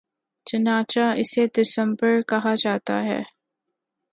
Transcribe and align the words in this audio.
چنانچہ 0.47 1.05
اسے 1.21 1.43
دسمبر 1.57 2.13
کہا 2.29 2.53
جاتا 2.63 2.95
تھا 2.99 3.19